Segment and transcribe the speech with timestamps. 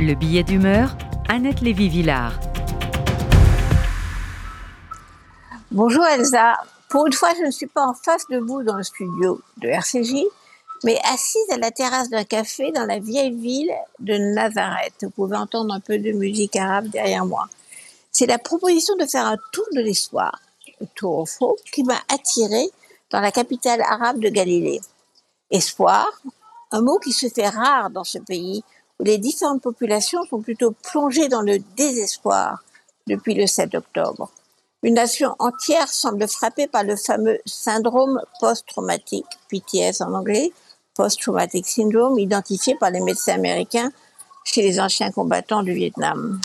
[0.00, 0.94] Le billet d'humeur,
[1.26, 2.38] Annette Lévy-Villard.
[5.70, 6.58] Bonjour Elsa.
[6.90, 9.68] Pour une fois, je ne suis pas en face de vous dans le studio de
[9.68, 10.22] RCJ,
[10.84, 14.94] mais assise à la terrasse d'un café dans la vieille ville de Nazareth.
[15.00, 17.46] Vous pouvez entendre un peu de musique arabe derrière moi.
[18.12, 20.38] C'est la proposition de faire un tour de l'histoire,
[20.78, 22.68] le tour au faux, qui m'a attiré
[23.10, 24.80] dans la capitale arabe de Galilée.
[25.50, 26.06] Espoir,
[26.70, 28.62] un mot qui se fait rare dans ce pays
[29.00, 32.62] les différentes populations sont plutôt plongées dans le désespoir
[33.06, 34.30] depuis le 7 octobre.
[34.82, 40.52] Une nation entière semble frappée par le fameux syndrome post-traumatique, PTS en anglais,
[40.94, 43.90] post-traumatic syndrome, identifié par les médecins américains
[44.44, 46.40] chez les anciens combattants du Vietnam.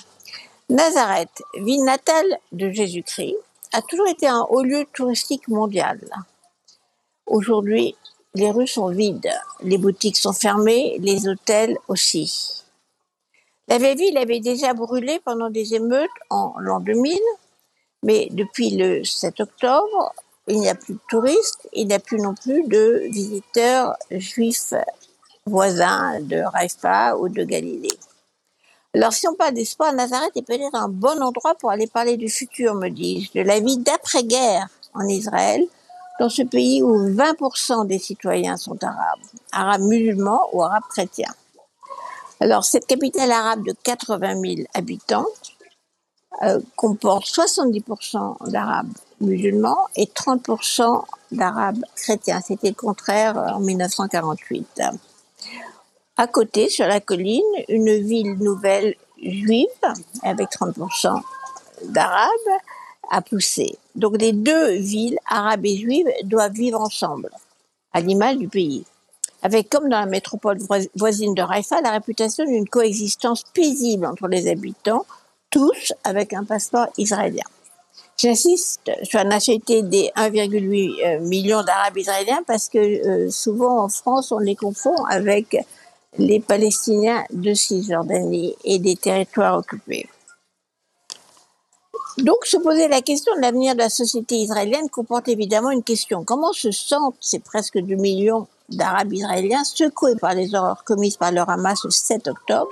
[0.70, 3.36] Nazareth, ville natale de Jésus-Christ,
[3.74, 6.00] a toujours été un haut lieu touristique mondial.
[7.26, 7.96] Aujourd'hui,
[8.34, 9.32] les rues sont vides,
[9.62, 12.64] les boutiques sont fermées, les hôtels aussi.
[13.68, 17.18] La vieille ville avait déjà brûlé pendant des émeutes en l'an 2000,
[18.04, 20.14] mais depuis le 7 octobre,
[20.48, 24.74] il n'y a plus de touristes, il n'y a plus non plus de visiteurs juifs
[25.46, 27.98] voisins de Raifa ou de Galilée.
[28.94, 32.30] Alors si on parle d'espoir, Nazareth est peut-être un bon endroit pour aller parler du
[32.30, 35.66] futur, me dis-je, de la vie d'après-guerre en Israël,
[36.20, 39.20] dans ce pays où 20% des citoyens sont arabes,
[39.52, 41.34] arabes musulmans ou arabes chrétiens.
[42.40, 45.28] Alors, cette capitale arabe de 80 000 habitants
[46.44, 52.42] euh, comporte 70% d'arabes musulmans et 30% d'arabes chrétiens.
[52.42, 54.82] C'était le contraire en 1948.
[56.18, 59.68] À côté, sur la colline, une ville nouvelle juive
[60.24, 61.22] avec 30%
[61.86, 62.30] d'arabes
[63.12, 63.78] a poussé.
[63.94, 67.30] Donc les deux villes, arabes et juives, doivent vivre ensemble,
[67.94, 68.84] à l'image du pays.
[69.44, 70.58] Avec, comme dans la métropole
[70.96, 75.06] voisine de Raifa, la réputation d'une coexistence paisible entre les habitants,
[75.50, 77.44] tous avec un passeport israélien.
[78.18, 83.90] J'insiste sur la nationalité des 1,8 euh, million d'Arabes israéliens parce que euh, souvent en
[83.90, 85.58] France, on les confond avec
[86.20, 90.08] les Palestiniens de Cisjordanie et des territoires occupés.
[92.18, 96.24] Donc, se poser la question de l'avenir de la société israélienne comporte évidemment une question.
[96.24, 101.32] Comment se sentent ces presque 2 millions d'Arabes israéliens secoués par les horreurs commises par
[101.32, 102.72] le Hamas le 7 octobre,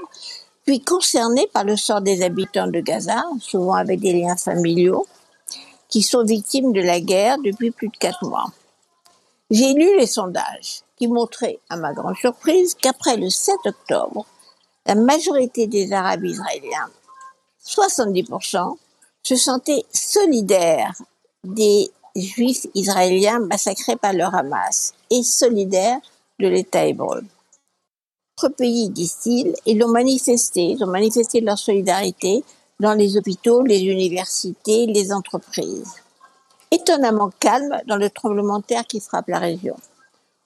[0.65, 5.07] puis concernés par le sort des habitants de Gaza, souvent avec des liens familiaux,
[5.87, 8.51] qui sont victimes de la guerre depuis plus de quatre mois?
[9.49, 14.25] J'ai lu les sondages qui montraient, à ma grande surprise, qu'après le 7 octobre,
[14.85, 16.89] la majorité des Arabes israéliens,
[17.65, 18.77] 70%,
[19.23, 20.93] se sentaient solidaires
[21.43, 25.99] des Juifs israéliens massacrés par le Hamas et solidaires
[26.39, 27.21] de l'État hébreu.
[28.41, 32.43] Notre pays, disent-ils, ils l'ont manifesté, ils ont manifesté leur solidarité
[32.79, 35.95] dans les hôpitaux, les universités, les entreprises.
[36.71, 39.75] Étonnamment calme dans le tremblement de terre qui frappe la région.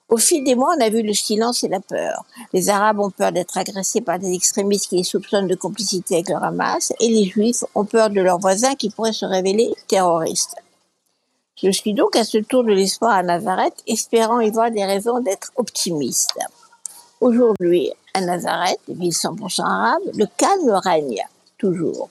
[0.10, 2.26] Au fil des mois, on a vu le silence et la peur.
[2.52, 6.30] Les Arabes ont peur d'être agressés par des extrémistes qui les soupçonnent de complicité avec
[6.30, 10.56] le Hamas, et les Juifs ont peur de leurs voisins qui pourraient se révéler terroristes.
[11.56, 15.20] Je suis donc à ce tour de l'espoir à Nazareth, espérant y voir des raisons
[15.22, 16.38] d'être optimiste.
[17.22, 21.24] Aujourd'hui, à Nazareth, ville 100% arabe, le calme règne,
[21.58, 22.10] toujours.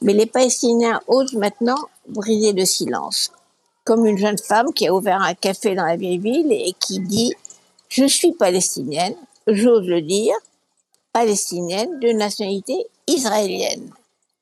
[0.00, 3.32] Mais les Palestiniens osent maintenant briser le silence
[3.84, 7.00] comme une jeune femme qui a ouvert un café dans la vieille ville et qui
[7.00, 7.34] dit
[7.88, 9.16] Je suis palestinienne,
[9.46, 10.34] j'ose le dire,
[11.12, 13.90] palestinienne de nationalité israélienne.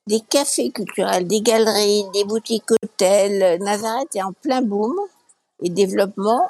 [0.07, 4.95] Des cafés culturels, des galeries, des boutiques hôtels, Nazareth est en plein boom
[5.63, 6.47] et développement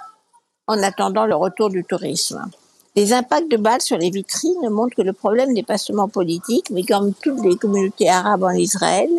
[0.66, 2.48] en attendant le retour du tourisme.
[2.96, 6.70] Les impacts de balles sur les vitrines montrent que le problème n'est pas seulement politique,
[6.70, 9.10] mais comme toutes les communautés arabes en Israël,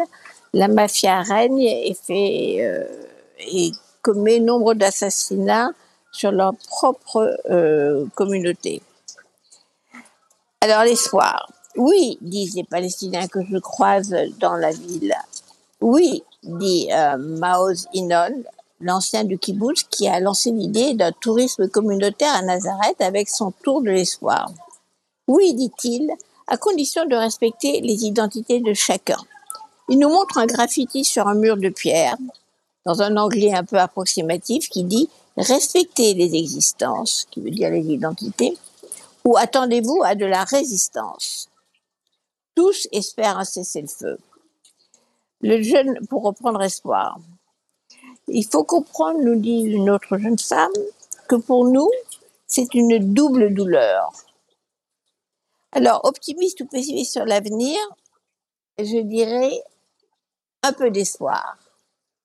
[0.54, 2.84] la mafia règne et fait euh,
[3.48, 3.72] et
[4.02, 5.72] commet nombre d'assassinats
[6.12, 8.82] sur leur propre euh, communauté.
[10.62, 11.52] Alors l'espoir.
[11.78, 15.16] Oui, disent les Palestiniens que je croise dans la ville.
[15.80, 18.44] Oui, dit euh, Maoz Inon,
[18.82, 23.82] l'ancien du kibbutz, qui a lancé l'idée d'un tourisme communautaire à Nazareth avec son tour
[23.82, 24.52] de l'espoir.
[25.28, 26.12] Oui, dit-il,
[26.48, 29.18] à condition de respecter les identités de chacun.
[29.90, 32.18] Il nous montre un graffiti sur un mur de pierre,
[32.86, 37.86] dans un anglais un peu approximatif qui dit respectez les existences, qui veut dire les
[37.86, 38.58] identités,
[39.24, 41.50] ou attendez-vous à de la résistance.
[42.56, 44.18] Tous espèrent un cessez-le-feu.
[45.42, 47.18] Le jeune, pour reprendre espoir,
[48.28, 50.72] il faut comprendre, nous dit une autre jeune femme,
[51.28, 51.90] que pour nous,
[52.48, 54.12] c'est une double douleur.
[55.72, 57.78] Alors, optimiste ou pessimiste sur l'avenir,
[58.78, 59.64] je dirais
[60.64, 61.58] un peu d'espoir.